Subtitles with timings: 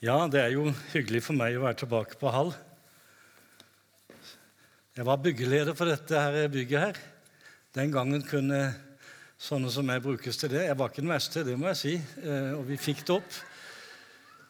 [0.00, 0.62] Ja, det er jo
[0.94, 2.54] hyggelig for meg å være tilbake på Hall.
[4.96, 7.00] Jeg var byggeleder for dette her bygget her.
[7.76, 8.62] Den gangen kunne
[9.36, 10.62] sånne som meg brukes til det.
[10.70, 11.92] Jeg var ikke den verste, det må jeg si,
[12.24, 13.36] eh, og vi fikk det opp.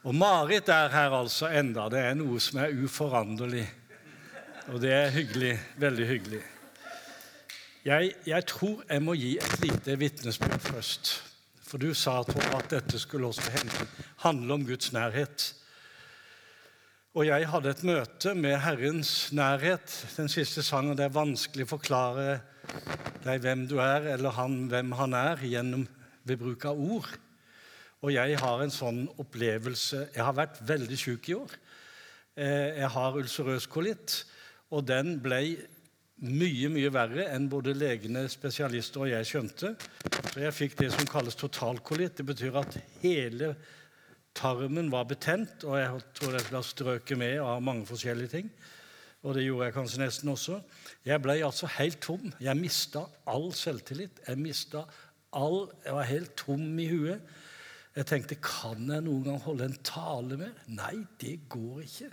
[0.06, 1.88] Og Marit er her altså enda.
[1.90, 3.64] Det er noe som er uforanderlig.
[4.70, 5.56] Og det er hyggelig.
[5.82, 6.44] Veldig hyggelig.
[7.90, 11.12] Jeg, jeg tror jeg må gi et lite vitnesbyrd først.
[11.70, 13.46] For du sa Tor, at dette skulle også
[14.24, 15.44] handle om Guds nærhet.
[17.14, 19.92] Og jeg hadde et møte med Herrens nærhet.
[20.16, 22.40] Den siste sangen det er vanskelig å forklare
[23.22, 25.86] deg hvem du er, eller han, hvem han er, gjennom
[26.26, 27.06] ved bruk av ord.
[28.02, 31.54] Og jeg har en sånn opplevelse Jeg har vært veldig syk i år.
[32.34, 34.24] Eh, jeg har ulcerøs kolitt,
[34.74, 35.44] og den ble
[36.20, 39.74] mye mye verre enn både legene, spesialister og jeg skjønte.
[40.30, 42.18] Så jeg fikk det som kalles totalkolitt.
[42.20, 43.54] Det betyr at hele
[44.36, 48.52] tarmen var betent, og jeg tror jeg ble strøket med av mange forskjellige ting.
[49.20, 50.60] Og det gjorde jeg kanskje nesten også.
[51.04, 52.30] Jeg ble altså helt tom.
[52.40, 54.22] Jeg mista all selvtillit.
[54.28, 54.86] Jeg mista
[55.36, 57.20] all Jeg var helt tom i huet.
[57.96, 60.54] Jeg tenkte kan jeg noen gang holde en tale mer?
[60.72, 62.10] Nei, det går ikke.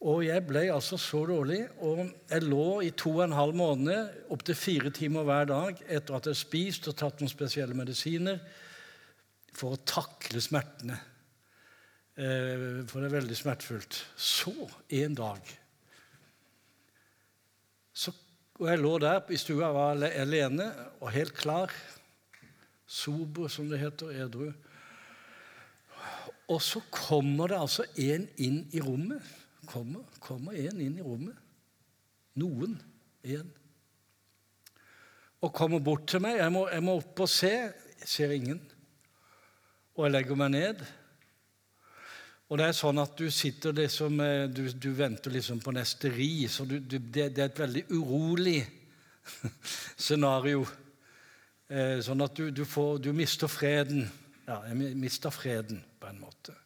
[0.00, 1.60] Og jeg ble altså så dårlig.
[1.84, 6.16] Og jeg lå i to og en halv måned, opptil fire timer hver dag, etter
[6.16, 8.40] at jeg spist og tatt noen spesielle medisiner,
[9.52, 10.96] for å takle smertene.
[12.16, 13.98] Eh, for det er veldig smertefullt.
[14.16, 14.54] Så
[15.00, 15.56] en dag
[17.92, 18.12] så,
[18.60, 20.66] Og jeg lå der i stua, var alene
[21.00, 21.72] og helt klar.
[22.86, 24.12] Sober, som det heter.
[24.24, 24.50] Edru.
[26.48, 29.24] Og så kommer det altså en inn i rommet
[29.70, 31.36] kommer, kommer en inn i rommet.
[32.40, 32.76] Noen.
[33.22, 33.50] En.
[35.40, 36.40] Og kommer bort til meg.
[36.40, 37.52] Jeg må, jeg må opp og se.
[38.00, 38.60] Jeg ser ingen.
[39.96, 40.82] Og jeg legger meg ned.
[42.50, 44.18] Og det er sånn at du sitter liksom
[44.50, 46.48] Du, du venter liksom på neste ri.
[46.50, 48.58] Så du, du, det, det, er et veldig urolig
[50.06, 50.64] scenario.
[51.70, 54.08] Eh, sånn at du, får, du mister freden.
[54.48, 56.56] Ja, jeg mister freden, på en måte.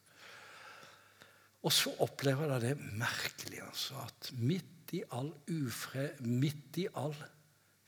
[1.64, 7.16] Og så opplever jeg det merkelig altså, at midt i all ufred, midt i all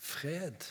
[0.00, 0.64] fred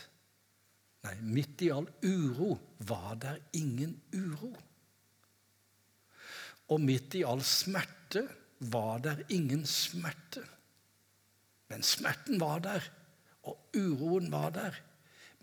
[1.06, 2.56] Nei, midt i all uro
[2.90, 4.50] var der ingen uro.
[6.74, 8.24] Og midt i all smerte
[8.74, 10.42] var der ingen smerte.
[11.70, 12.88] Men smerten var der,
[13.46, 14.80] og uroen var der.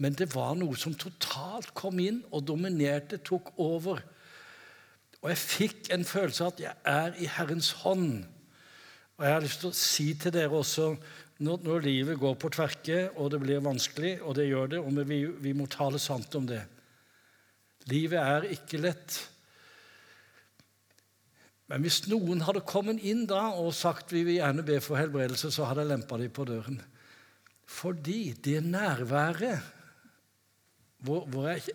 [0.03, 4.03] Men det var noe som totalt kom inn og dominerte, tok over.
[5.23, 8.25] Og jeg fikk en følelse av at jeg er i Herrens hånd.
[9.19, 10.89] Og jeg har lyst til å si til dere også
[11.43, 14.99] når, når livet går på tverke, og det blir vanskelig, og det gjør det, og
[15.09, 16.63] vi, vi må tale sant om det
[17.91, 19.17] Livet er ikke lett.
[21.67, 25.51] Men hvis noen hadde kommet inn da og sagt vi vil gjerne be for helbredelse,
[25.51, 26.79] så hadde jeg lempa dem på døren.
[27.67, 29.71] Fordi det nærværet
[31.03, 31.75] hvor, hvor jeg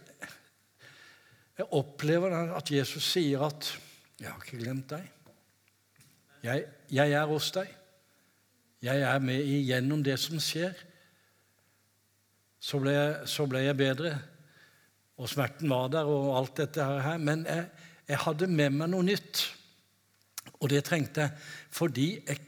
[1.57, 3.79] jeg opplever at Jesus sier at
[4.19, 5.09] 'Jeg har ikke glemt deg'.
[6.44, 7.68] Jeg, jeg er hos deg.
[8.81, 10.73] Jeg er med igjennom det som skjer.
[12.59, 14.19] Så ble, jeg, så ble jeg bedre,
[15.17, 17.17] og smerten var der, og alt dette her.
[17.17, 17.69] Men jeg,
[18.07, 19.44] jeg hadde med meg noe nytt,
[20.59, 21.31] og det trengte jeg
[21.78, 22.40] fordi jeg,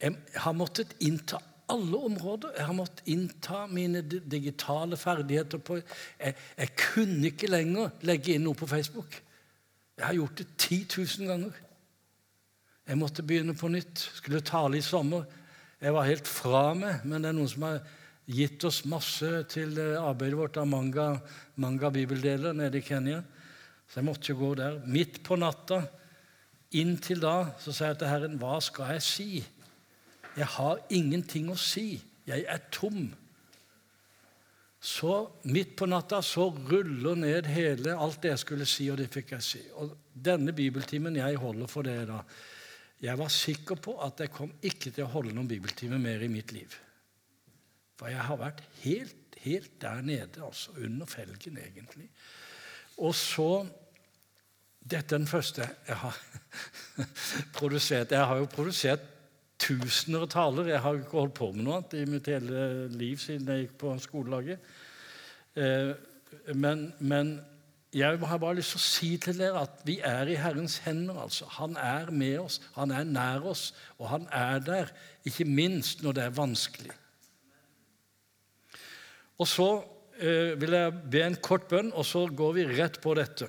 [0.00, 1.40] jeg har måttet innta
[1.72, 2.54] alle områder.
[2.56, 5.58] Jeg har måttet innta mine digitale ferdigheter.
[5.58, 9.22] på jeg, jeg, kunne ikke lenger legge inn noe på Facebook.
[9.96, 10.86] Jeg har gjort det 10
[11.18, 11.62] 000 ganger.
[12.86, 13.98] Jeg måtte begynne på nytt.
[14.20, 15.24] Skulle tale i sommer.
[15.80, 17.80] Jeg var helt fra meg, men det er noen som har
[18.26, 21.10] gitt oss masse til eh, arbeidet vårt av manga,
[21.62, 23.20] manga bibeldeler nede i Kenya.
[23.86, 24.80] Så jeg måtte jo gå der.
[24.86, 25.82] Midt på natta,
[26.74, 29.28] inntil da, så sa jeg til Herren, hva skal jeg si?
[30.36, 31.96] Jeg har ingenting å si.
[32.26, 33.08] Jeg er tom.
[34.86, 35.12] Så
[35.48, 39.32] midt på natta så ruller ned hele alt det jeg skulle si, og det fikk
[39.34, 39.62] jeg si.
[39.80, 42.20] Og denne bibeltimen jeg holder for det, da,
[43.02, 46.30] jeg var sikker på at jeg kom ikke til å holde noen bibeltime mer i
[46.32, 46.76] mitt liv.
[47.96, 52.08] For jeg har vært helt, helt der nede, altså under felgen, egentlig.
[53.00, 53.66] Og så
[54.86, 56.18] Dette er den første jeg har
[57.58, 58.12] produsert.
[58.14, 59.02] Jeg har jo produsert
[59.60, 60.70] tusener av taler.
[60.72, 63.76] Jeg har ikke holdt på med noe annet i mitt hele liv siden jeg gikk
[63.80, 64.72] på skolelaget.
[65.56, 65.92] Eh,
[66.54, 67.36] men, men,
[67.96, 71.16] jeg har bare lyst til å si til dere at vi er i Herrens hender.
[71.22, 71.46] altså.
[71.56, 74.90] Han er med oss, han er nær oss, og han er der,
[75.24, 76.92] ikke minst når det er vanskelig.
[79.38, 79.68] Og Så
[80.20, 83.48] eh, vil jeg be en kort bønn, og så går vi rett på dette.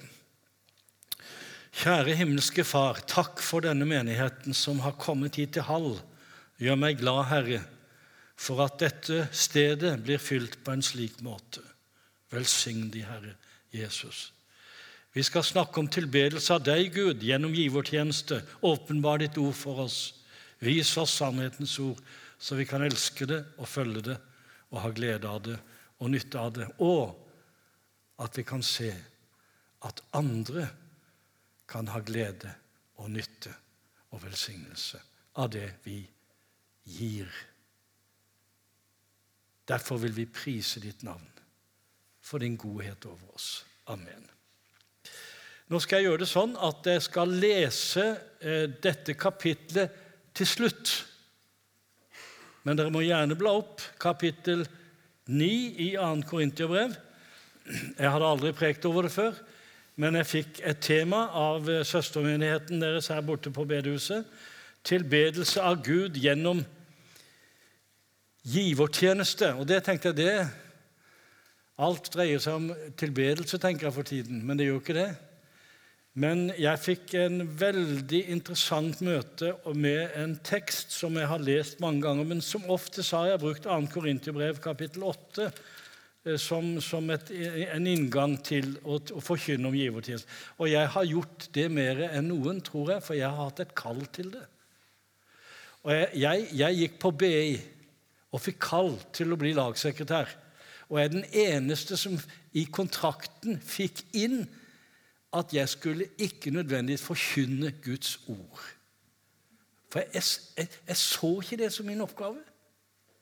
[1.77, 5.91] Kjære himmelske Far, takk for denne menigheten som har kommet hit til Hall.
[6.57, 7.59] Gjør meg glad, Herre,
[8.33, 11.62] for at dette stedet blir fylt på en slik måte.
[12.33, 13.35] Velsign de, Herre
[13.69, 14.31] Jesus.
[15.13, 18.41] Vi skal snakke om tilbedelse av deg, Gud, gjennom givertjeneste.
[18.65, 20.00] Åpenbar ditt ord for oss.
[20.65, 22.01] Vis oss sannhetens ord,
[22.41, 24.18] så vi kan elske det og følge det
[24.73, 25.62] og ha glede av det
[26.01, 26.68] og nytte av det.
[26.81, 27.13] Og
[28.25, 28.89] at vi kan se
[29.85, 30.65] at andre
[31.67, 32.53] kan ha glede
[33.01, 33.53] og nytte
[34.15, 35.01] og velsignelse
[35.37, 35.99] av det vi
[36.87, 37.27] gir.
[39.67, 41.27] Derfor vil vi prise ditt navn
[42.23, 43.65] for din godhet over oss.
[43.87, 44.23] Amen.
[45.67, 48.05] Nå skal jeg gjøre det sånn at jeg skal lese
[48.39, 49.95] eh, dette kapitlet
[50.37, 50.93] til slutt.
[52.63, 54.63] Men dere må gjerne bla opp kapittel
[55.27, 55.49] 9
[55.83, 56.23] i 2.
[56.29, 56.95] Korintiabrev.
[57.67, 59.35] Jeg hadde aldri prekt over det før,
[59.97, 64.27] men jeg fikk et tema av eh, søstermenigheten deres her borte på bedehuset.
[64.85, 66.61] Tilbedelse av Gud gjennom
[68.47, 69.55] givertjeneste.
[69.57, 70.38] Og det tenkte jeg det
[71.77, 75.09] Alt dreier seg om tilbedelse, tenker jeg for tiden, men det gjør ikke det.
[76.17, 82.01] Men jeg fikk en veldig interessant møte med en tekst som jeg har lest mange
[82.01, 83.77] ganger, men som ofte har jeg brukt 2.
[83.94, 85.61] Korinterbrev kapittel 8 eh,
[86.41, 87.29] som, som et,
[87.71, 90.27] en inngang til å, å forkynne om givertjeneste.
[90.59, 93.75] Og jeg har gjort det mer enn noen, tror jeg, for jeg har hatt et
[93.77, 94.43] kall til det.
[95.85, 97.55] Og jeg, jeg, jeg gikk på BI
[98.35, 100.33] og fikk kall til å bli lagsekretær.
[100.87, 102.17] Og jeg er den eneste som
[102.55, 104.41] i kontrakten fikk inn
[105.35, 108.63] at jeg skulle ikke nødvendigvis forkynne Guds ord.
[109.91, 110.23] For jeg,
[110.57, 112.39] jeg, jeg, så ikke det som min oppgave.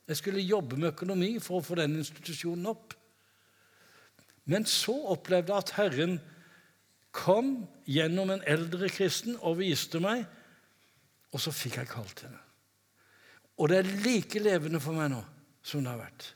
[0.05, 2.93] Jeg skulle jobbe med økonomi for å få den institusjonen opp.
[4.45, 6.19] Men så opplevde jeg at Herren
[7.15, 7.55] kom
[7.89, 10.25] gjennom en eldre kristen og viste meg,
[11.33, 12.31] og så fikk jeg kalt det.
[13.57, 15.23] Og det er like levende for meg nå
[15.65, 16.29] som det har vært.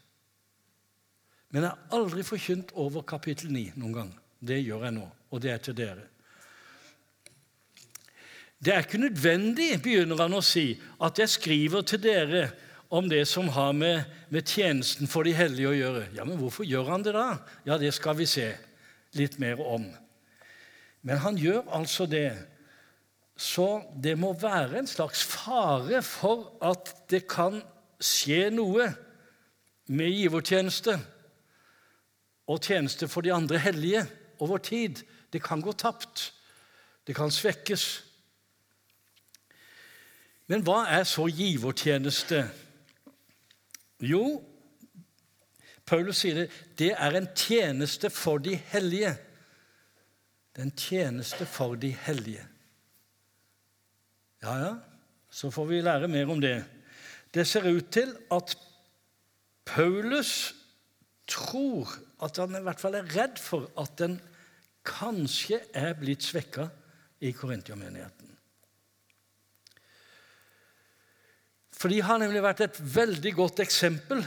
[1.54, 4.12] Men jeg har aldri forkynt over kapittel 9 noen gang.
[4.40, 6.06] Det gjør jeg nå og det er til dere.
[8.60, 12.50] Det er ikke nødvendig, begynner han å si, at jeg skriver til dere
[12.90, 16.06] om det som har med, med, tjenesten for de hellige å gjøre.
[16.18, 17.38] Ja, Men hvorfor gjør han det da?
[17.66, 18.50] Ja, det skal vi se
[19.18, 19.86] litt mer om.
[21.06, 22.34] Men han gjør altså det.
[23.40, 27.62] Så det må være en slags fare for at det kan
[28.02, 28.90] skje noe
[29.90, 30.98] med givertjeneste
[32.50, 34.04] og tjeneste for de andre hellige
[34.42, 35.04] over tid.
[35.32, 36.32] Det kan gå tapt.
[37.06, 37.86] Det kan svekkes.
[40.50, 42.44] Men hva er så givertjeneste?
[44.00, 44.40] Jo,
[45.90, 46.46] Paulus sier det,
[46.78, 49.12] det er en tjeneste for de hellige.
[50.54, 52.46] Det er en tjeneste for de hellige.
[54.44, 54.74] Ja, ja,
[55.30, 56.62] så får vi lære mer om det.
[57.34, 58.56] Det ser ut til at
[59.66, 60.56] Paulus
[61.30, 61.92] tror
[62.24, 64.18] at han i hvert fall er redd for at den
[64.88, 66.70] kanskje er blitt svekka
[67.22, 68.32] i Korintiamenigheten.
[71.80, 74.24] For de har nemlig vært et veldig godt eksempel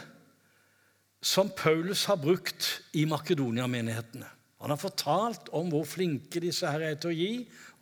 [1.22, 2.69] som Paulus har brukt
[2.99, 4.28] i Makedonia-menighetene.
[4.62, 7.32] Han har fortalt om hvor flinke disse her er til å gi,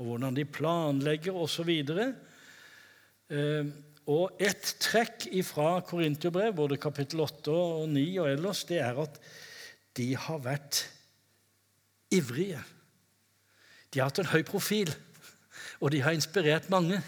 [0.00, 1.70] og hvordan de planlegger osv.
[3.30, 3.70] Eh,
[4.10, 9.20] og et trekk fra Korintiobrev, både kapittel 8 og 9 og ellers, det er at
[10.00, 10.82] de har vært
[12.16, 12.62] ivrige.
[13.92, 14.90] De har hatt en høy profil,
[15.80, 16.98] og de har inspirert mange.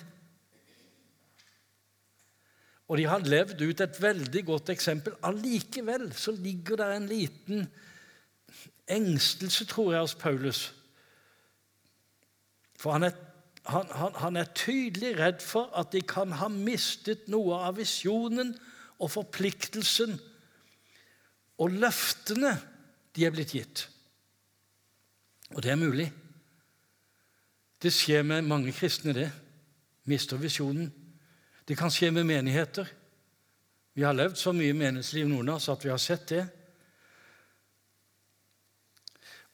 [2.92, 5.14] Og de har levd ut et veldig godt eksempel.
[5.24, 7.62] Allikevel så ligger det en liten
[8.84, 10.60] engstelse, tror jeg, hos Paulus.
[12.76, 13.16] For han er,
[13.64, 18.52] han, han, han er tydelig redd for at de kan ha mistet noe av visjonen
[19.00, 20.18] og forpliktelsen
[21.62, 22.58] og løftene
[23.16, 23.86] de er blitt gitt.
[25.56, 26.12] Og det er mulig.
[27.80, 29.30] Det skjer med mange kristne, det.
[30.04, 30.92] Mister visjonen.
[31.72, 32.84] Det kan skje med menigheter.
[33.96, 36.42] Vi har levd så mye menighetsliv, noen av oss, at vi har sett det.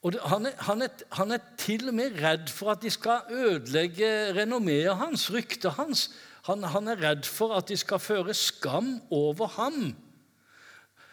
[0.03, 3.31] Og han, er, han, er, han, er, til og med redd for at de skal
[3.31, 6.09] ødelegge renommeet hans, ryktet hans.
[6.51, 9.95] Han, han er redd for at de skal føre skam over ham.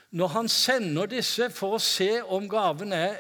[0.10, 3.20] Når han sender disse for å se om gaven er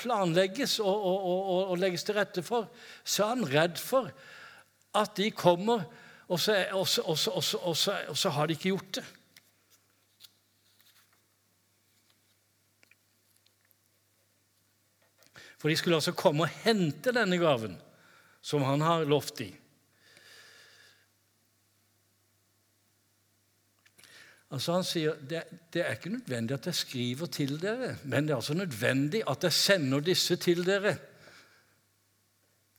[0.00, 2.72] planlegges og, og, og, og, legges til rette for,
[3.04, 4.14] så er han redd for
[4.96, 5.84] at de kommer,
[6.30, 9.06] og så, har de ikke gjort det.
[15.60, 17.74] For de skulle altså komme og hente denne gaven
[18.40, 19.50] som han har lovt i.
[24.50, 28.32] Altså Han sier det, det er ikke nødvendig at jeg skriver til dere, men det
[28.32, 30.96] er altså nødvendig at jeg sender disse til dere.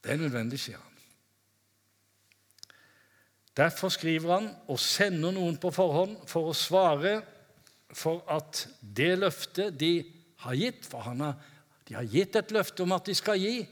[0.01, 0.90] Det er nødvendig, sier han.
[3.58, 7.17] Derfor skriver han og sender noen på forhånd for å svare
[7.91, 9.98] for at det løftet de
[10.46, 11.34] har gitt For har,
[11.88, 13.65] de har gitt et løfte om at de skal gi,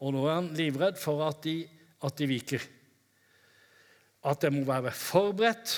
[0.00, 1.60] og nå er han livredd for at de,
[2.04, 2.64] at de viker.
[4.26, 5.76] At de må være forberedt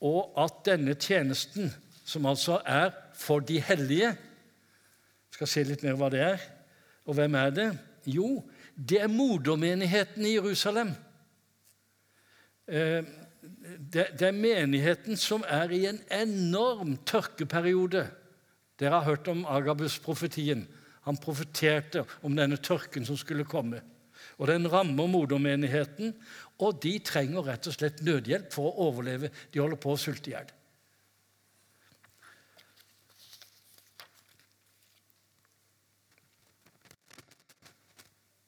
[0.00, 1.68] og at denne tjenesten,
[2.04, 4.14] som altså er for de hellige
[5.30, 6.42] skal se litt mer hva det er.
[7.06, 7.68] Og hvem er det?
[8.08, 8.40] Jo,
[8.74, 10.94] det er modermenigheten i Jerusalem.
[12.70, 13.02] Eh,
[13.90, 18.04] det er menigheten som er i en enorm tørkeperiode.
[18.78, 20.68] Dere har hørt om Agabus-profetien.
[21.02, 23.82] Han profeterte om denne tørken som skulle komme.
[24.38, 26.14] Og Den rammer modermenigheten,
[26.58, 29.30] og de trenger rett og slett nødhjelp for å overleve.
[29.52, 30.54] De holder på å sulte i hjel.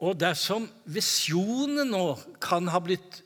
[0.02, 2.06] Og dersom visjonen nå
[2.42, 3.20] kan ha blitt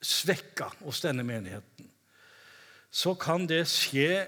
[0.00, 1.90] svekka hos denne menigheten,
[2.90, 4.26] så kan det skje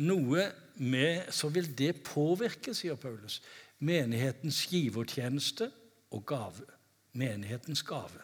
[0.00, 0.50] noe
[0.80, 3.42] med Så vil det påvirke, sier Paulus,
[3.84, 5.68] menighetens givertjeneste
[6.10, 6.64] og gave.
[7.12, 8.22] Menighetens gave.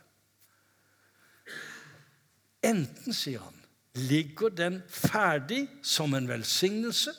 [2.65, 3.61] Enten, sier han,
[3.95, 7.13] ligger den ferdig som en velsignelse,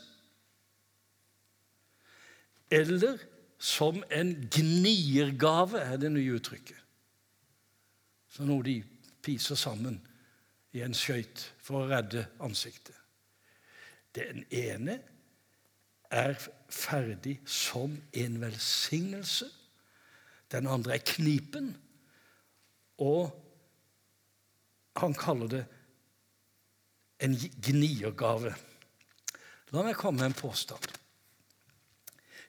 [2.71, 3.21] eller
[3.57, 6.81] som en gniergave, er det nye uttrykket.
[8.29, 8.81] Så noe de
[9.27, 10.00] piser sammen
[10.75, 12.96] i en skøyt for å redde ansiktet.
[14.15, 15.00] Den ene
[16.10, 16.38] er
[16.72, 19.50] ferdig som en velsignelse.
[20.51, 21.74] Den andre er knipen.
[23.03, 23.29] Og
[24.98, 25.65] han kaller det
[27.22, 28.55] en gniergave.
[29.75, 30.88] La meg komme med en påstand.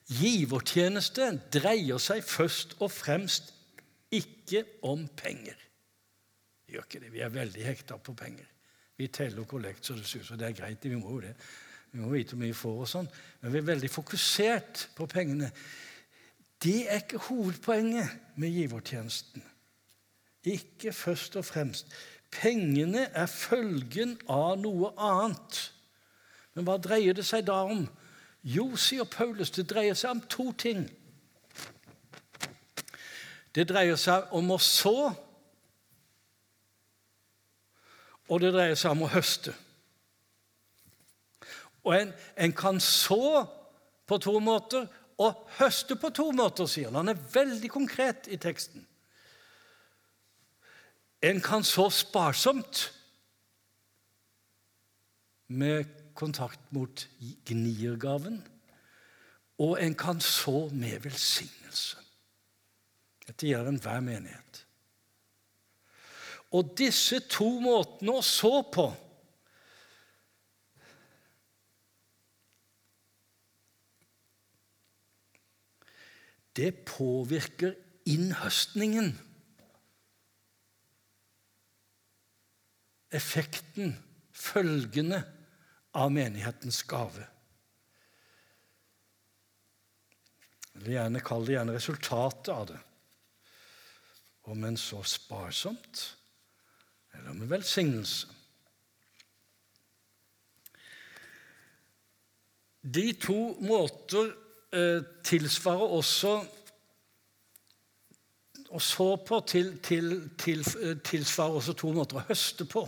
[0.09, 3.51] Givertjeneste dreier seg først og fremst
[4.15, 5.57] ikke om penger.
[6.69, 7.13] Vi gjør ikke det.
[7.13, 8.45] Vi er veldig hekta på penger.
[8.99, 10.37] Vi teller kollekt så det suser.
[10.37, 11.31] Det er greit, vi må jo det.
[11.89, 13.07] Vi må vite hvor mye vi får, og sånn.
[13.41, 15.49] men vi er veldig fokusert på pengene.
[16.61, 19.41] Det er ikke hovedpoenget med givertjenesten.
[20.45, 21.89] Ikke først og fremst.
[22.29, 25.63] Pengene er følgen av noe annet.
[26.53, 27.87] Men hva dreier det seg da om?
[28.45, 30.85] Jo, sier Paulus, det dreier seg om to ting.
[33.57, 35.09] Det dreier seg om å så,
[38.29, 39.55] og det dreier seg om å høste.
[41.87, 43.45] Og en, en kan så
[44.09, 44.87] på to måter
[45.19, 47.01] og høste på to måter, sier han.
[47.01, 48.85] Han er veldig konkret i teksten.
[51.25, 52.85] En kan så sparsomt
[55.51, 57.03] med kontakt mot
[57.47, 58.39] gniergaven,
[59.59, 61.99] og en kan så med velsignelse.
[63.27, 64.63] Dette gjelder enhver menighet.
[66.55, 68.89] Og disse to måtene å så på
[76.59, 77.75] Det påvirker
[78.09, 79.13] innhøstningen
[83.15, 83.93] effekten,
[84.35, 85.23] følgende,
[85.97, 87.23] av menighetens gave.
[90.75, 92.77] Eller gjerne kall det gjerne resultatet av det.
[94.53, 96.03] Om en så sparsomt
[97.13, 98.27] eller med velsignelse.
[102.81, 104.31] De to måter
[104.73, 106.33] eh, tilsvarer også
[108.69, 112.85] å så på til, til, til, eh, tilsvarer også to måter å høste på.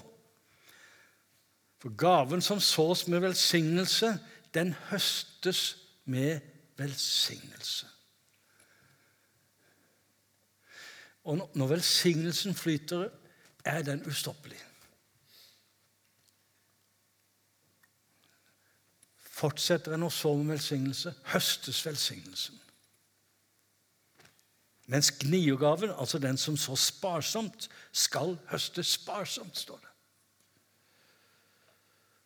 [1.81, 4.13] For gaven som sås med velsignelse,
[4.53, 5.63] den høstes
[6.05, 6.39] med
[6.77, 7.87] velsignelse.
[11.23, 13.09] Og når velsignelsen flyter,
[13.65, 14.59] er den ustoppelig.
[19.41, 22.57] Fortsetter en å så med velsignelse, høstes velsignelsen.
[24.91, 29.91] Mens gniogaven, altså den som så sparsomt, skal høste sparsomt, står det.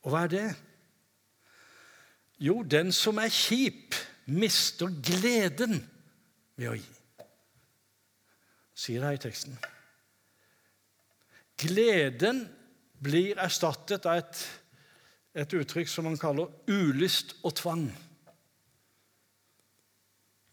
[0.06, 0.48] Og hva er det?
[2.42, 5.78] Jo, den som er kjip, mister gleden
[6.58, 6.92] ved å gi.
[8.76, 9.56] Sier det her i teksten.
[11.58, 12.46] Gleden
[13.00, 14.42] blir erstattet av et,
[15.36, 17.86] et uttrykk som man kaller ulyst og tvang.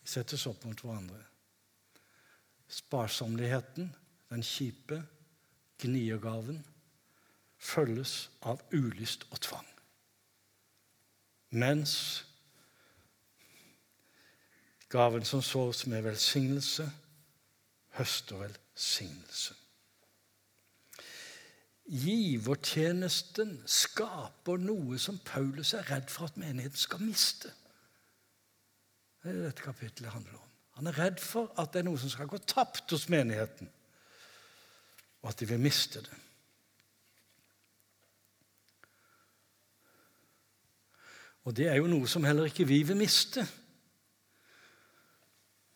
[0.02, 1.20] Vi settes opp mot hverandre.
[2.72, 3.90] sparsomligheten,
[4.30, 5.02] den kjipe
[5.82, 6.62] gniergaven,
[7.58, 9.68] følges av ulyst og tvang.
[11.52, 12.24] Mens
[14.88, 16.86] gaven som sås med velsignelse,
[17.98, 19.54] høster velsignelse.
[21.90, 27.50] Givertjenesten skaper noe som Paulus er redd for at menigheten skal miste.
[29.22, 30.50] Det er det dette kapittelet handler om.
[30.78, 33.68] Han er redd for at det er noe som skal gå tapt hos menigheten,
[35.22, 36.18] og at de vil miste det.
[41.42, 43.42] Og det er jo noe som heller ikke vi vil miste.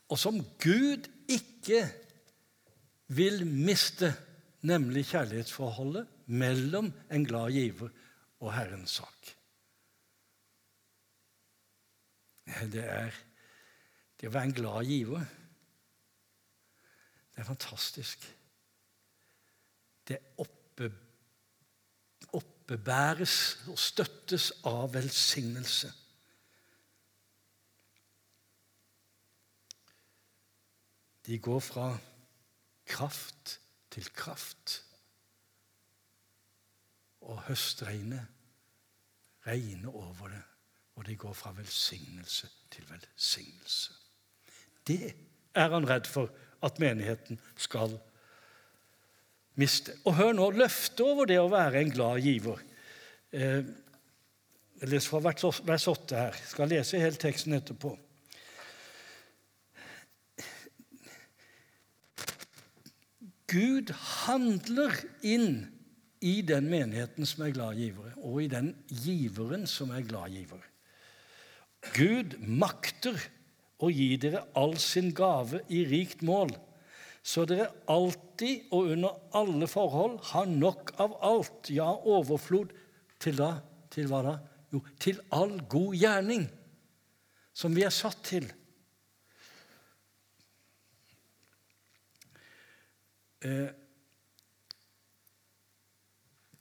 [0.07, 1.83] Og som Gud ikke
[3.11, 4.13] vil miste
[4.61, 7.89] nemlig kjærlighetsforholdet mellom en glad giver
[8.41, 9.33] og Herrens sak.
[12.47, 13.15] Det er
[14.21, 15.27] det å være en glad giver.
[17.35, 18.23] Det er fantastisk.
[20.09, 20.89] Det oppe,
[22.33, 23.37] oppebæres
[23.69, 25.93] og støttes av velsignelse.
[31.27, 31.91] De går fra
[32.87, 33.59] kraft
[33.97, 34.83] til kraft.
[37.27, 38.27] Og høstregnet
[39.47, 40.43] regner over det,
[40.97, 43.93] og det går fra velsignelse til velsignelse.
[44.87, 45.15] Det
[45.55, 46.31] er han redd for
[46.63, 47.97] at menigheten skal
[49.57, 49.97] miste.
[50.05, 52.61] Og hør nå løftet over det å være en glad giver.
[53.33, 53.65] Eh,
[54.77, 55.23] jeg leser fra
[55.73, 56.37] vers 8 her.
[56.37, 57.97] Jeg skal lese hele teksten etterpå.
[63.47, 63.93] Gud
[64.27, 65.67] handler inn
[66.25, 70.63] i den menigheten som er glad givere, og i den giveren som er glad giver.
[71.95, 73.21] Gud makter
[73.79, 76.51] å gi dere all sin gave i rikt mål,
[77.27, 82.75] så dere alltid og under alle forhold har nok av alt, ja, overflod,
[83.23, 83.57] til da,
[83.91, 84.37] til hva da?
[84.75, 86.47] Jo, til all god gjerning
[87.57, 88.47] som vi er satt til.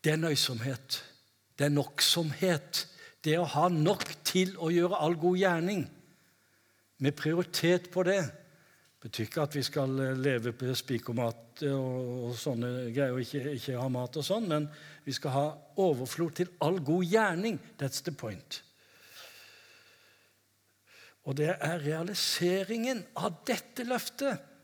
[0.05, 1.03] Det er nøysomhet.
[1.57, 2.87] Det er noksomhet.
[3.23, 5.85] Det å ha nok til å gjøre all god gjerning,
[7.01, 8.21] med prioritet på det,
[9.03, 13.55] betyr ikke at vi skal eh, leve på spikermat og, og sånne greier og ikke,
[13.57, 14.69] ikke, ha mat og sånn, men
[15.05, 15.43] vi skal ha
[15.83, 17.59] overflod til all god gjerning.
[17.81, 18.61] That's the point.
[21.25, 24.54] Og det er realiseringen av dette løftet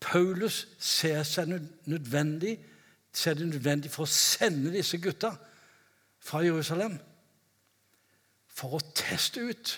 [0.00, 1.50] Paulus ser seg
[1.88, 2.58] nødvendig,
[3.12, 5.32] ser det nødvendig for å sende disse gutta
[6.20, 6.98] fra Jerusalem
[8.56, 9.76] for å teste ut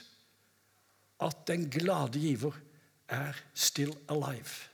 [1.27, 2.55] at den glade giver
[3.11, 4.69] er still alive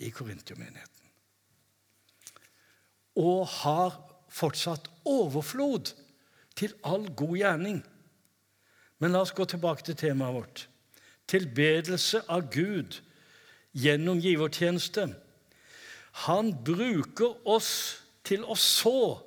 [0.00, 1.10] i Korintiumenigheten.
[3.20, 3.98] Og har
[4.32, 5.92] fortsatt overflod
[6.58, 7.82] til all god gjerning.
[8.98, 10.64] Men la oss gå tilbake til temaet vårt.
[11.30, 13.00] Tilbedelse av Gud
[13.74, 15.08] gjennom givertjeneste.
[16.24, 17.70] Han bruker oss
[18.24, 19.18] til å så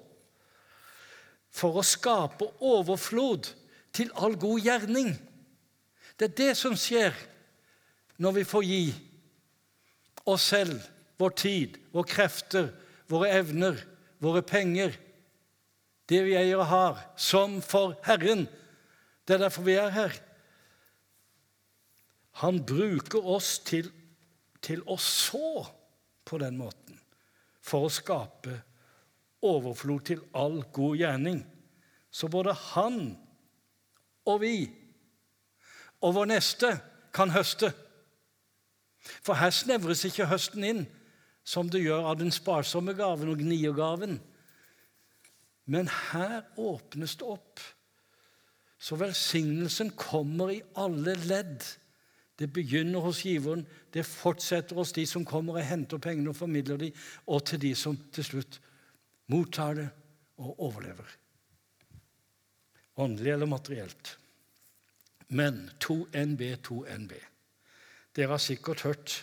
[1.57, 3.49] for å skape overflod
[3.95, 5.15] til all god gjerning.
[6.17, 7.15] Det er det som skjer
[8.21, 8.83] når vi får gi
[10.27, 10.79] oss selv,
[11.17, 12.71] vår tid, våre krefter,
[13.09, 13.77] våre evner,
[14.21, 14.95] våre penger,
[16.07, 18.45] det vi eier og har, som for Herren.
[19.27, 20.13] Det er derfor vi er her.
[22.43, 23.89] Han bruker oss til
[24.63, 25.65] til å så
[26.27, 26.97] på den måten
[27.67, 28.55] for å skape
[29.45, 31.41] overflod til all god gjerning.
[32.11, 33.01] Så både han
[34.27, 34.55] og vi
[36.03, 36.71] og vår neste
[37.15, 37.71] kan høste.
[39.23, 40.83] For her snevres ikke høsten inn
[41.47, 44.17] som det gjør av den sparsomme gaven og gniergaven.
[45.67, 47.59] Men her åpnes det opp,
[48.79, 51.65] så velsignelsen kommer i alle ledd
[52.37, 56.77] det begynner hos giveren, det fortsetter hos de som kommer og henter pengene og formidler
[56.81, 58.59] dem, og til de som til slutt
[59.33, 59.87] mottar det
[60.37, 61.07] og overlever.
[62.97, 64.17] Åndelig eller materielt.
[65.27, 67.17] Men 2NB, 2NB.
[68.15, 69.17] Dere har sikkert hørt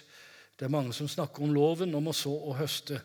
[0.55, 3.01] det er mange som snakker om loven om å så og høste.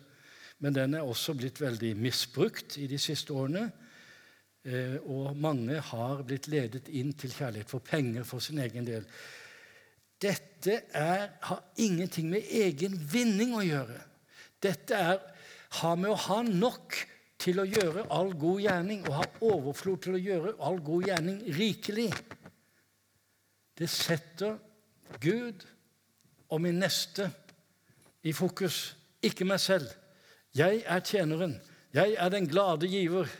[0.62, 3.64] Men den er også blitt veldig misbrukt i de siste årene.
[4.62, 9.06] Eh, og mange har blitt ledet inn til kjærlighet for penger for sin egen del.
[10.20, 13.96] Dette er, har ingenting med egen vinning å gjøre.
[14.60, 15.22] Dette er,
[15.80, 16.98] har med å ha nok
[17.40, 21.38] til å gjøre all god gjerning og ha overflod til å gjøre all god gjerning
[21.56, 22.10] rikelig.
[23.80, 24.58] Det setter
[25.22, 25.64] Gud
[26.50, 27.30] og min neste
[28.28, 28.90] i fokus.
[29.24, 29.88] Ikke meg selv.
[30.56, 31.56] Jeg er tjeneren.
[31.94, 33.30] Jeg er den glade giver.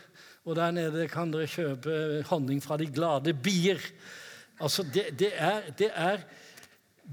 [0.45, 3.81] Og der nede kan dere kjøpe honning fra de glade bier.
[4.61, 6.23] Altså, det, det, er, det, er,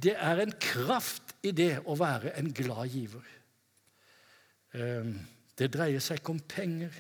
[0.03, 3.25] det er en kraft i det å være en glad giver.
[4.79, 5.19] Ehm,
[5.59, 6.95] det dreier seg ikke om penger.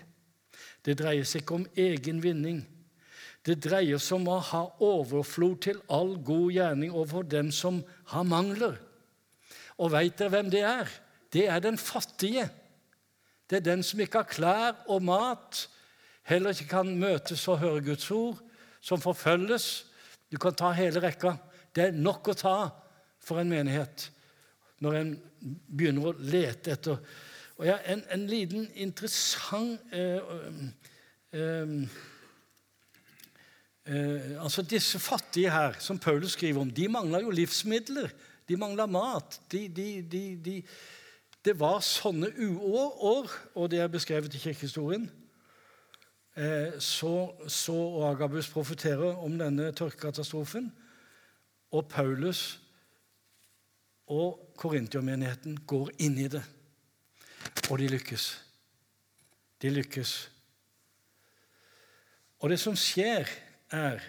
[0.85, 2.63] Det dreier seg ikke om egen vinning.
[3.47, 8.27] Det dreier seg om å ha overflod til all god gjerning overfor dem som har
[8.27, 8.79] mangler.
[9.79, 10.91] Og veit dere hvem det er?
[11.33, 12.49] Det er den fattige.
[13.49, 15.69] Det er den som ikke har klær og mat,
[16.29, 18.43] heller ikke kan møtes og høre Guds ord,
[18.81, 19.87] som forfølges.
[20.29, 21.37] Du kan ta hele rekka.
[21.73, 22.57] Det er nok å ta
[23.23, 24.11] for en menighet
[24.83, 25.17] når en
[25.69, 27.01] begynner å lete etter
[27.59, 30.21] og ja, en, en liten interessant eh,
[31.35, 31.73] eh,
[33.91, 38.13] eh, altså Disse fattige her, som Paulus skriver om, de mangla jo livsmidler.
[38.49, 39.41] De mangla mat.
[39.51, 39.89] De, de,
[40.45, 40.63] de,
[41.45, 45.11] det var sånne uår, og det er beskrevet i kirkehistorien.
[46.39, 47.75] Eh, så, så
[48.07, 50.71] Agabus profeterer om denne tørkekatastrofen,
[51.75, 52.61] og Paulus
[54.09, 56.43] og korintiomenigheten går inn i det.
[57.69, 58.29] Og de lykkes.
[59.63, 60.15] De lykkes.
[62.39, 63.29] Og det som skjer,
[63.75, 64.01] er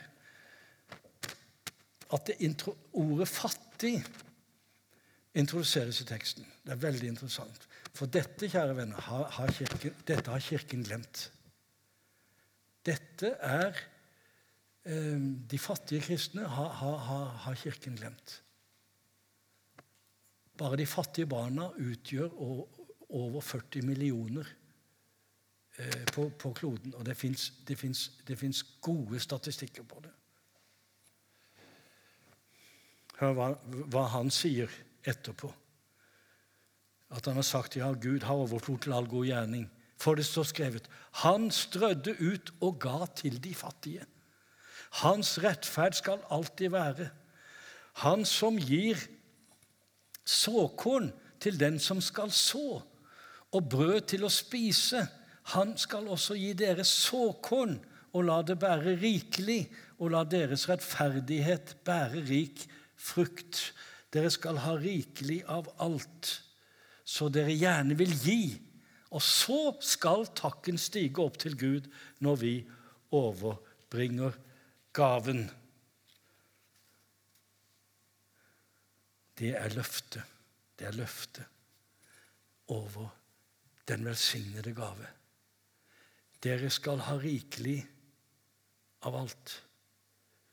[2.09, 4.07] at det ordet 'fattig'
[5.33, 6.45] introduseres i teksten.
[6.63, 7.67] Det er veldig interessant.
[7.93, 11.31] For dette, kjære venner, har, har kirken, dette har Kirken glemt.
[12.85, 13.75] Dette er
[14.85, 15.19] eh,
[15.51, 18.41] De fattige kristne har, har, har Kirken glemt.
[20.59, 22.33] Bare de fattige barna utgjør
[23.09, 24.47] over 40 millioner
[25.77, 26.93] eh, på, på, kloden.
[26.99, 30.11] Og det fins gode statistikker på det.
[33.19, 33.49] Hør hva,
[33.91, 34.71] hva, han sier
[35.07, 35.49] etterpå.
[37.15, 39.65] At han har sagt ja, Gud har overflod til all god gjerning.
[39.99, 40.85] For det står skrevet
[41.25, 44.05] Han strødde ut og ga til de fattige.
[45.03, 47.09] Hans rettferd skal alltid være.
[48.05, 49.01] Han som gir
[50.29, 51.09] såkorn
[51.41, 52.81] til den som skal så
[53.49, 55.01] og brød til å spise.
[55.55, 57.79] Han skal også gi dere såkorn
[58.13, 59.67] og la det bære rikelig,
[59.99, 62.63] og la deres rettferdighet bære rik
[62.97, 63.73] frukt.
[64.13, 66.31] Dere skal ha rikelig av alt,
[67.05, 68.41] så dere gjerne vil gi.
[69.13, 71.89] Og så skal takken stige opp til Gud
[72.21, 72.53] når vi
[73.15, 74.37] overbringer
[74.93, 75.47] gaven.
[79.39, 80.23] Det er løftet.
[80.79, 81.45] Det er løftet
[82.67, 83.09] over
[83.87, 85.07] den velsignede gave.
[86.43, 87.81] Dere skal ha rikelig
[89.07, 89.53] av alt,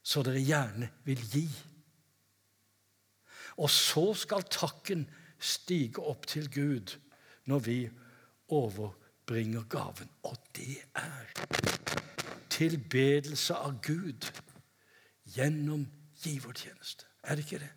[0.02, 1.46] så dere gjerne vil gi.
[3.56, 5.06] Og så skal takken
[5.38, 6.96] stige opp til Gud
[7.46, 7.78] når vi
[8.48, 10.10] overbringer gaven.
[10.22, 11.30] Og det er
[12.50, 14.30] tilbedelse av Gud
[15.36, 15.86] gjennom
[16.22, 17.06] givertjeneste.
[17.22, 17.72] Er det ikke det?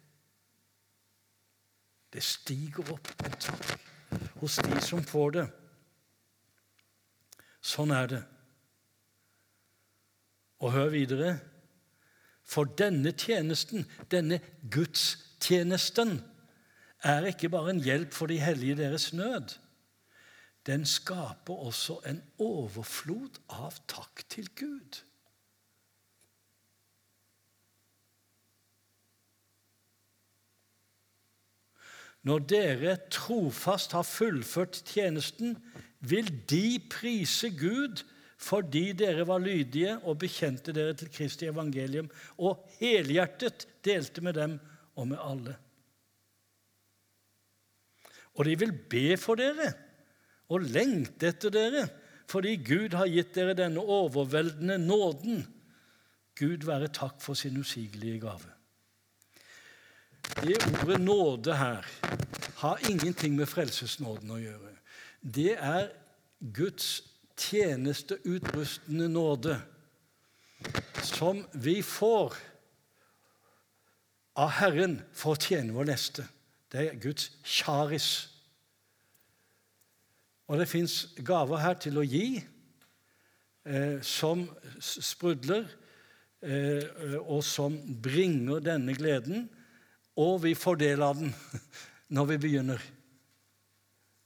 [2.13, 3.73] Det stiger opp en takk
[4.39, 5.45] hos de som får det.
[7.61, 8.21] Sånn er det.
[10.63, 11.37] Og hør videre.
[12.49, 14.39] For denne tjenesten, denne
[14.73, 16.17] gudstjenesten,
[17.05, 19.53] er ikke bare en hjelp for de hellige deres nød.
[20.67, 24.99] Den skaper også en overflod av takk til Gud.
[32.29, 35.55] Når dere trofast har fullført tjenesten,
[35.99, 38.03] vil de prise Gud
[38.39, 42.07] fordi dere var lydige og bekjente dere til Kristi evangelium
[42.39, 44.53] og helhjertet delte med dem
[44.95, 45.55] og med alle.
[48.39, 49.73] Og de vil be for dere
[50.53, 51.83] og lengte etter dere
[52.29, 55.41] fordi Gud har gitt dere denne overveldende nåden.
[56.37, 58.58] Gud være takk for sin usigelige gave.
[60.35, 61.85] Det ordet 'nåde' her
[62.55, 64.75] har ingenting med frelsesnåden å gjøre.
[65.21, 65.89] Det er
[66.53, 67.03] Guds
[67.39, 69.61] tjenesteutrustende nåde
[71.03, 72.35] som vi får
[74.35, 76.27] av Herren for å tjene vår neste.
[76.71, 78.29] Det er Guds charis.
[80.47, 82.39] Og det fins gaver her til å gi
[83.65, 84.45] eh, som
[84.79, 85.67] sprudler,
[86.41, 89.49] eh, og som bringer denne gleden
[90.19, 91.33] og vi får del av den
[92.15, 92.83] når vi begynner,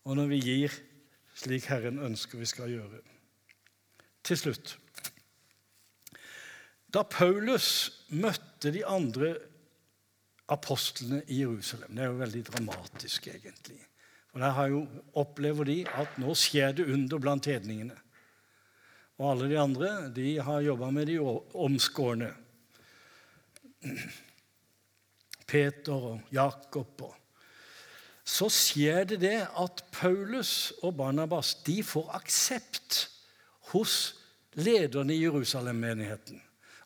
[0.04, 0.76] og når vi gir
[1.38, 3.02] slik Herren ønsker vi skal gjøre.
[4.24, 4.78] Til slutt
[6.94, 7.68] Da Paulus
[8.14, 9.34] møtte de andre
[10.54, 13.80] apostlene i Jerusalem Det er jo veldig dramatisk, egentlig.
[14.32, 14.86] For der har jo,
[15.20, 17.98] opplever de at nå skjer det under blant hedningene.
[19.22, 22.32] Og alle de andre de har jobba med de omskårne.
[25.48, 27.02] Peter og Jakob.
[27.02, 27.16] Og.
[28.24, 33.04] Så skjer det det at Paulus og Barnabas de får aksept
[33.74, 34.16] hos
[34.56, 36.42] lederne i Jerusalem-menigheten.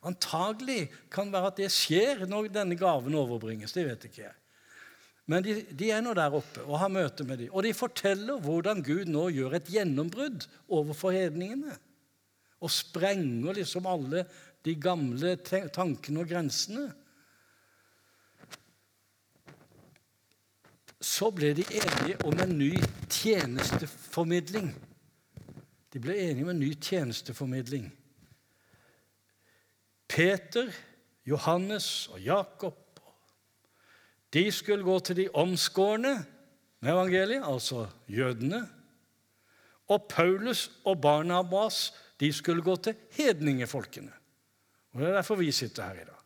[0.08, 3.74] Antagelig kan være at det skjer når denne gaven overbringes.
[3.76, 4.36] Det vet ikke jeg.
[5.28, 7.52] Men de, de, er nå der oppe og har møte med dem.
[7.52, 11.76] Og de forteller hvordan Gud nå gjør et gjennombrudd overfor hedningene.
[12.64, 14.24] Og sprenger liksom alle
[14.66, 16.88] de gamle tankene og grensene.
[21.02, 22.72] Så ble de enige om en ny
[23.10, 24.72] tjenesteformidling.
[25.94, 27.92] De ble enige om en ny tjenesteformidling.
[30.08, 30.72] Peter,
[31.26, 32.84] Johannes og Jakob
[34.34, 36.14] de skulle gå til de omskårne
[36.80, 38.68] med evangeliet, altså jødene.
[39.88, 44.12] Og Paulus og Barnabas de skulle gå til hedningefolkene.
[44.92, 46.17] Og Det er derfor vi sitter her i dag.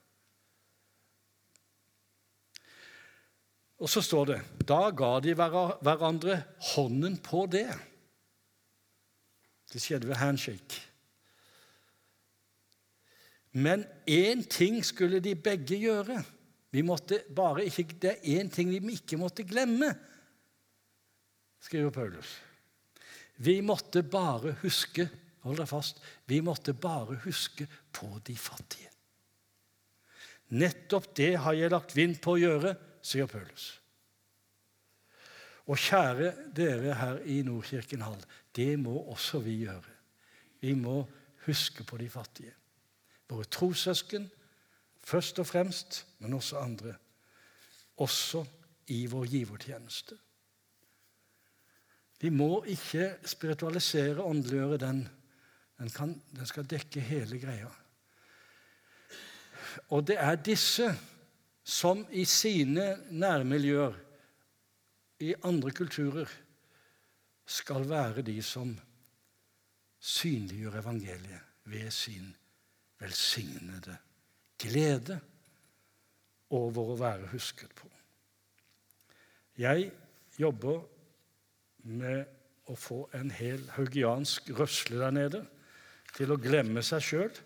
[3.81, 4.39] Og så står det
[4.69, 6.37] da ga de hverandre
[6.73, 7.69] hånden på det.
[9.71, 10.81] Det skjedde ved handshake.
[13.51, 16.21] Men én ting skulle de begge gjøre.
[16.71, 19.91] Vi måtte bare ikke, Det er én ting vi ikke måtte glemme,
[21.59, 22.39] skriver Paulus.
[23.37, 25.09] Vi måtte bare huske
[25.41, 28.89] hold deg fast, vi måtte bare huske på de fattige.
[30.51, 33.81] Nettopp det har jeg lagt vind på å gjøre, sier Paulus.
[35.69, 38.23] Og kjære dere her i Nordkirken Hall,
[38.55, 39.83] det må også vi gjøre.
[40.61, 41.05] Vi må
[41.45, 42.53] huske på de fattige.
[43.29, 44.31] Våre trossøsken,
[45.03, 46.95] først og fremst, men også andre.
[47.97, 48.45] Også
[48.87, 50.17] i vår givertjeneste.
[52.21, 55.07] Vi må ikke spiritualisere, åndeliggjøre den.
[55.79, 57.69] Den, kan, den skal dekke hele greia.
[59.89, 60.91] Og det er disse
[61.63, 63.97] som i sine nærmiljøer,
[65.21, 66.29] i andre kulturer,
[67.45, 68.71] skal være de som
[69.99, 72.31] synliggjør evangeliet ved sin
[72.99, 73.97] velsignede
[74.61, 75.19] glede
[76.49, 77.89] over å være husket på.
[79.61, 79.91] Jeg
[80.39, 80.81] jobber
[81.91, 82.25] med
[82.71, 85.41] å få en hel haugiansk røsle der nede
[86.15, 87.41] til å glemme seg sjøl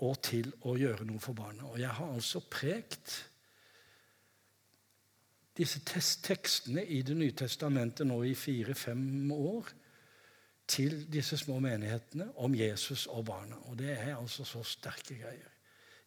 [0.00, 1.68] og til å gjøre noe for barna.
[1.68, 3.16] Og jeg har altså prekt
[5.56, 9.68] disse tekstene i Det nye testamentet nå i fire-fem år
[10.70, 13.58] til disse små menighetene om Jesus og barna.
[13.68, 15.50] Og det er altså så sterke greier.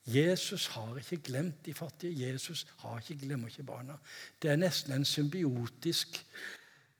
[0.05, 2.27] Jesus har ikke glemt de fattige.
[2.27, 3.95] Jesus har ikke glemmer ikke barna.
[4.41, 6.19] Det er nesten en symbiotisk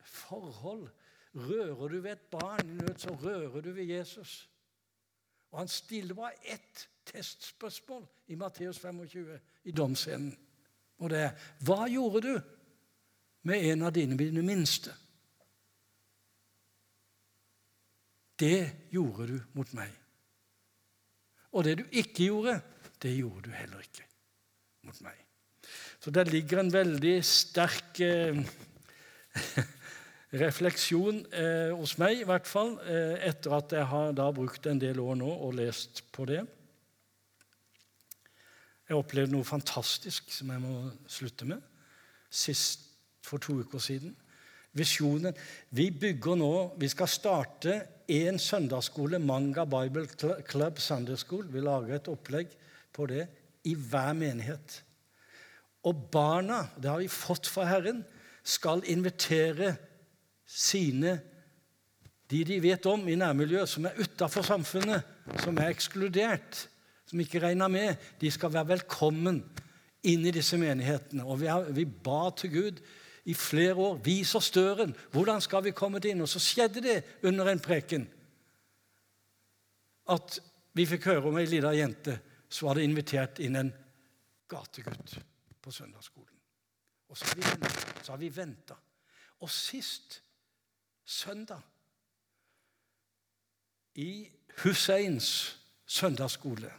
[0.04, 0.88] forhold.
[1.36, 4.50] Rører du ved et barn i nød, så rører du ved Jesus.
[5.54, 10.34] Og han stiller bare ett testspørsmål i Matteus 25, i domsscenen.
[10.98, 12.34] Og det er Hva gjorde du
[13.50, 14.96] med en av dine, dine minste?
[18.40, 19.92] Det gjorde du mot meg.
[21.54, 22.58] Og det du ikke gjorde,
[23.04, 24.08] det gjorde du heller ikke
[24.88, 25.20] mot meg.
[26.02, 28.42] Så der ligger en veldig sterk eh,
[30.34, 34.82] refleksjon eh, hos meg, i hvert fall, eh, etter at jeg har da brukt en
[34.82, 36.42] del år nå og lest på det.
[38.90, 40.74] Jeg opplevde noe fantastisk som jeg må
[41.08, 41.62] slutte med,
[42.34, 42.90] sist
[43.24, 44.16] for to uker siden.
[44.74, 45.36] Visjonen
[45.70, 47.76] Vi bygger nå Vi skal starte
[48.10, 50.08] en søndagsskole, Manga Bible
[50.50, 51.46] Club Sunday School.
[51.48, 52.50] Vi lager et opplegg
[52.94, 53.28] på det
[53.70, 54.82] i hver menighet.
[55.88, 58.04] Og barna, det har vi fått fra Herren,
[58.44, 59.76] skal invitere
[60.46, 61.18] sine
[62.34, 65.04] de de vet om i nærmiljøet, som er utafor samfunnet,
[65.44, 66.64] som er ekskludert,
[67.06, 69.44] som ikke regner med, de skal være velkommen
[70.10, 71.26] inn i disse menighetene.
[71.26, 72.82] Og vi, har, vi ba til Gud
[73.30, 74.00] i flere år.
[74.06, 74.96] Vis oss døren.
[75.12, 76.24] Hvordan skal vi komme inn?
[76.24, 78.08] Og så skjedde det under en preken
[80.12, 80.40] at
[80.76, 82.18] vi fikk høre om ei lita jente
[82.52, 83.70] som hadde invitert inn en
[84.52, 85.16] gategutt
[85.64, 86.34] på søndagsskolen.
[87.08, 88.76] Og så har vi venta.
[89.46, 90.20] Og sist
[91.06, 91.62] søndag
[93.96, 94.30] i
[94.64, 96.72] Husseins søndagsskole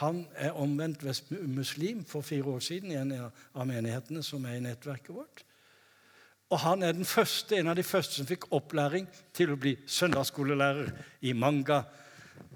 [0.00, 1.02] Han er omvendt
[1.46, 5.42] muslim for fire år siden i en av menighetene som er i nettverket vårt.
[6.48, 9.74] Og han er den første, en av de første som fikk opplæring til å bli
[9.86, 10.88] søndagsskolelærer
[11.28, 11.82] i Manga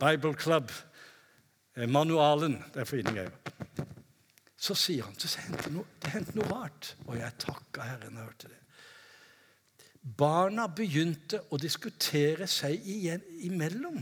[0.01, 0.73] Bible Club.
[1.77, 2.59] Eh, manualen.
[2.75, 3.31] Det er jeg greier.
[4.57, 6.95] Så sier han så det hendte noe, det noe rart.
[7.07, 8.61] Og jeg takka Herren jeg hørte det.
[10.07, 13.99] Barna begynte å diskutere seg igjen imellom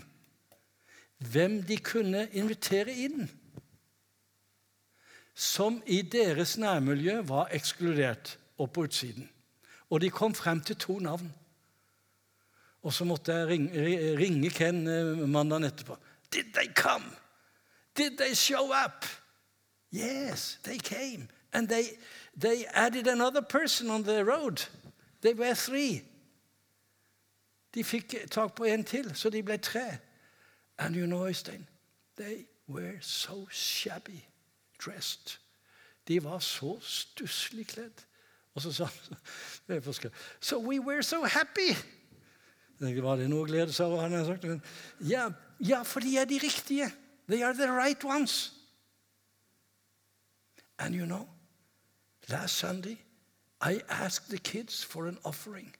[1.24, 3.24] hvem de kunne invitere inn,
[5.34, 9.30] som i deres nærmiljø var ekskludert opp på utsiden.
[9.88, 11.30] Og de kom frem til to navn.
[12.84, 15.96] Og så måtte jeg ringe, ringe Ken eh, mandagen etterpå.
[16.30, 17.08] Did they come?
[17.96, 19.06] Did they show up?
[19.90, 21.28] Yes, they came.
[21.52, 21.96] And they,
[22.36, 24.62] they added another person on the road.
[25.24, 26.02] They were three.
[27.74, 29.98] De fikk tak på en til, så de ble tre.
[30.78, 31.66] And you know, Øystein,
[32.16, 34.20] they were so shabby
[34.78, 35.38] dressed.
[36.08, 38.04] De var så stusslig kledd.
[38.54, 39.82] Og så sa han
[40.40, 41.72] So we were so happy.
[42.80, 44.60] Var det noe å glede seg over?
[45.00, 46.92] Ja, ja, for de er de riktige.
[47.28, 48.52] They are the right ones.
[50.78, 51.28] And you know,
[52.28, 52.98] last Sunday
[53.64, 55.74] I asked the kids for an offering.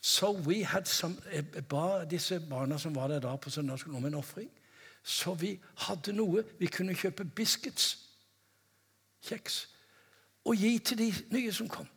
[0.00, 4.06] So we had some, jeg ba disse barna som var der da på søndagsskolen, om
[4.06, 4.50] en ofring.
[5.02, 6.44] Så vi hadde noe.
[6.58, 7.98] Vi kunne kjøpe biscuits,
[9.24, 9.68] kjeks,
[10.44, 11.88] og gi til de nye som kom.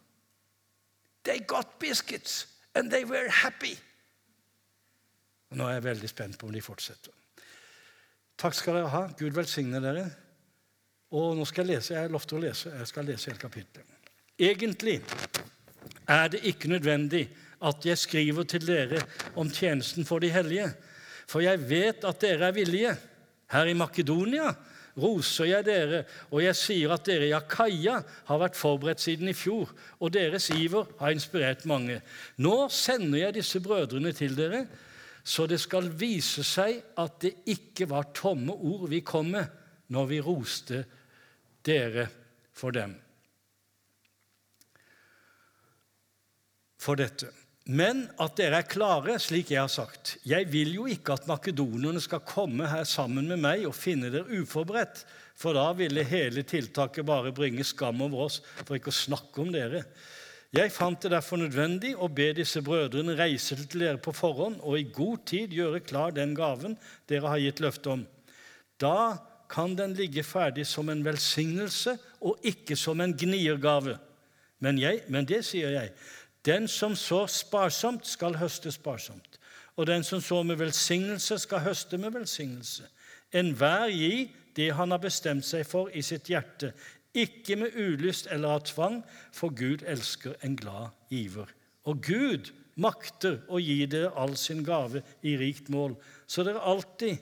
[1.23, 3.77] They got biscuits, and they were happy.
[5.49, 7.11] Og nå er jeg veldig spent på om de fortsetter.
[8.37, 9.01] Takk skal dere ha.
[9.19, 10.05] Gud velsigne dere.
[11.11, 11.93] Og nå skal jeg lese.
[11.93, 12.71] Jeg lovte å lese.
[12.71, 14.00] Jeg skal lese hele kapittelet.
[14.41, 14.97] Egentlig
[16.09, 17.27] er det ikke nødvendig
[17.61, 19.03] at jeg skriver til dere
[19.37, 20.71] om tjenesten for de hellige,
[21.29, 22.95] for jeg vet at dere er villige.
[23.51, 24.49] Her i Makedonia
[24.97, 29.35] roser jeg dere, og jeg sier at dere i Akaia har vært forberedt siden i
[29.37, 31.99] fjor, og deres iver har inspirert mange.
[32.41, 34.65] Nå sender jeg disse brødrene til dere,
[35.23, 39.45] så det skal vise seg at det ikke var tomme ord vi kom med
[39.93, 40.83] når vi roste
[41.65, 42.07] dere
[42.57, 42.95] for dem.
[46.81, 47.29] For dette.
[47.69, 50.15] Men at dere er klare, slik jeg har sagt.
[50.25, 54.41] Jeg vil jo ikke at makedonerne skal komme her sammen med meg og finne dere
[54.41, 55.03] uforberedt,
[55.37, 59.53] for da ville hele tiltaket bare bringe skam over oss, for ikke å snakke om
[59.53, 59.85] dere.
[60.51, 64.75] Jeg fant det derfor nødvendig å be disse brødrene reise til dere på forhånd og
[64.75, 66.75] i god tid gjøre klar den gaven
[67.07, 68.01] dere har gitt løfte om.
[68.81, 73.95] Da kan den ligge ferdig som en velsignelse og ikke som en gniergave.
[74.61, 75.93] Men, jeg, men det sier jeg.
[76.45, 79.37] Den som sår sparsomt, skal høste sparsomt.
[79.77, 82.87] Og den som sår med velsignelse, skal høste med velsignelse.
[83.33, 86.73] Enhver gi det han har bestemt seg for i sitt hjerte,
[87.13, 89.01] ikke med ulyst eller av tvang,
[89.35, 91.47] for Gud elsker en glad giver.
[91.87, 95.95] Og Gud makter å gi dere all sin gave i rikt mål,
[96.27, 97.19] så dere alltid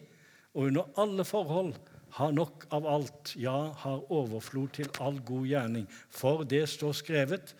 [0.53, 1.73] og under alle forhold
[2.17, 5.85] har nok av alt, ja, har overflod til all god gjerning.
[6.09, 7.53] For det står skrevet:"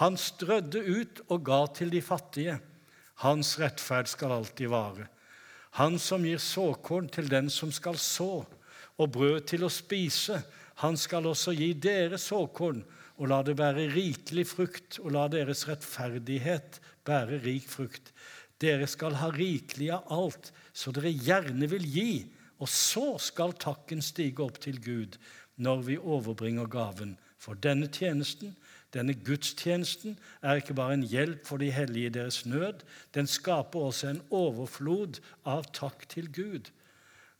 [0.00, 2.58] Han strødde ut og ga til de fattige.
[3.22, 5.06] Hans rettferd skal alltid vare.
[5.78, 8.44] Han som gir såkorn til den som skal så,
[8.98, 10.40] og brød til å spise,
[10.82, 12.82] han skal også gi dere såkorn
[13.18, 18.10] og la det bære rikelig frukt, og la deres rettferdighet bære rik frukt.
[18.58, 22.12] Dere skal ha rikelig av alt, så dere gjerne vil gi,
[22.58, 25.18] og så skal takken stige opp til Gud
[25.62, 27.14] når vi overbringer gaven.
[27.38, 28.54] For denne tjenesten,
[28.94, 33.88] denne gudstjenesten, er ikke bare en hjelp for de hellige i deres nød, den skaper
[33.90, 36.70] også en overflod av takk til Gud.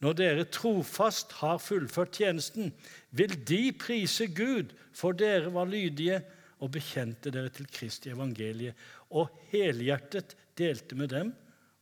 [0.05, 2.73] Når dere trofast har fullført tjenesten,
[3.11, 6.21] vil de prise Gud, for dere var lydige
[6.61, 8.75] og bekjente dere til Kristi evangelie,
[9.15, 11.33] og helhjertet delte med dem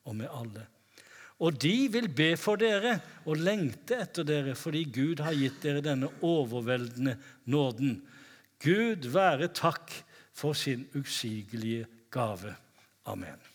[0.06, 0.68] og med alle.
[1.42, 5.82] Og de vil be for dere og lengte etter dere, fordi Gud har gitt dere
[5.82, 7.16] denne overveldende
[7.50, 7.96] nåden.
[8.62, 12.54] Gud være takk for sin usigelige gave.
[13.04, 13.51] Amen.